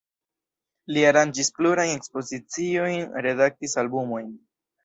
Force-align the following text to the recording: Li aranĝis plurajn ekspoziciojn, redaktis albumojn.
Li 0.95 1.03
aranĝis 1.09 1.51
plurajn 1.59 1.93
ekspoziciojn, 1.97 2.99
redaktis 3.27 3.81
albumojn. 3.83 4.35